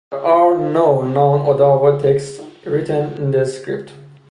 There 0.09 0.19
are 0.19 0.57
no 0.57 1.03
known 1.03 1.41
Odawa 1.45 2.01
texts 2.01 2.39
written 2.65 3.13
in 3.19 3.29
the 3.29 3.45
script. 3.45 3.93